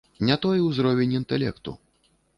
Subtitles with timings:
[0.29, 1.77] Не той узровень інтэлекту.